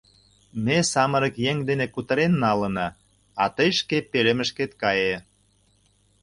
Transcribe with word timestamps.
—Ме 0.63 0.77
самырык 0.91 1.35
еҥ 1.49 1.57
дене 1.69 1.85
кутырен 1.93 2.33
налына, 2.43 2.87
а 3.41 3.45
тый 3.55 3.69
шке 3.79 3.97
пӧлемышкет 4.11 4.71
кае. 4.81 5.15